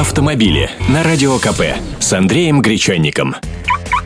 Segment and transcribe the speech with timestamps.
[0.00, 1.60] автомобили на Радио КП
[1.98, 3.36] с Андреем Гречанником.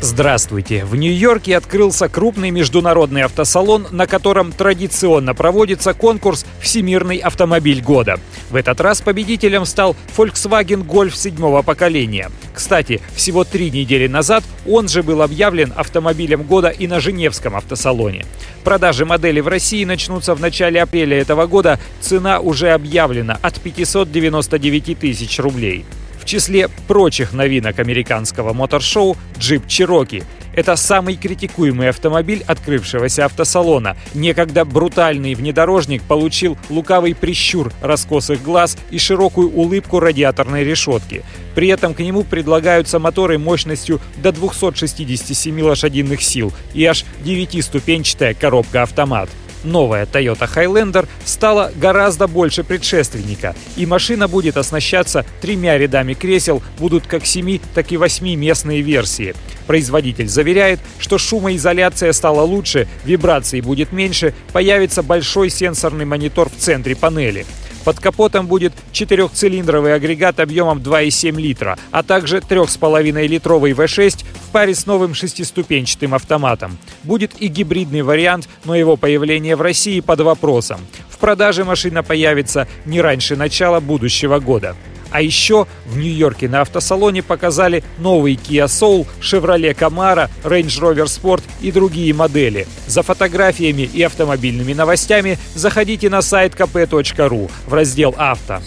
[0.00, 0.84] Здравствуйте!
[0.84, 8.18] В Нью-Йорке открылся крупный международный автосалон, на котором традиционно проводится конкурс «Всемирный автомобиль года».
[8.50, 12.30] В этот раз победителем стал Volkswagen Golf седьмого поколения.
[12.52, 18.24] Кстати, всего три недели назад он же был объявлен автомобилем года и на Женевском автосалоне.
[18.62, 21.78] Продажи модели в России начнутся в начале апреля этого года.
[22.00, 25.84] Цена уже объявлена от 599 тысяч рублей.
[26.20, 30.24] В числе прочих новинок американского моторшоу джип Cherokee.
[30.56, 33.96] Это самый критикуемый автомобиль открывшегося автосалона.
[34.14, 41.24] Некогда брутальный внедорожник получил лукавый прищур раскосых глаз и широкую улыбку радиаторной решетки.
[41.54, 49.28] При этом к нему предлагаются моторы мощностью до 267 лошадиных сил и аж 9-ступенчатая коробка-автомат
[49.64, 57.06] новая Toyota Highlander стала гораздо больше предшественника, и машина будет оснащаться тремя рядами кресел, будут
[57.06, 59.34] как 7, так и 8-местные версии.
[59.66, 66.94] Производитель заверяет, что шумоизоляция стала лучше, вибраций будет меньше, появится большой сенсорный монитор в центре
[66.94, 67.46] панели.
[67.84, 74.86] Под капотом будет четырехцилиндровый агрегат объемом 2,7 литра, а также 3,5-литровый V6 в паре с
[74.86, 76.78] новым шестиступенчатым автоматом.
[77.02, 80.78] Будет и гибридный вариант, но его появление в России под вопросом.
[81.10, 84.76] В продаже машина появится не раньше начала будущего года.
[85.10, 91.42] А еще в Нью-Йорке на автосалоне показали новый Kia Soul, Chevrolet Camaro, Range Rover Sport
[91.60, 92.68] и другие модели.
[92.86, 98.60] За фотографиями и автомобильными новостями заходите на сайт kp.ru в раздел «Авто».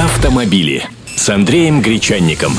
[0.00, 0.97] Автомобили
[1.28, 2.54] с Андреем Гречанником.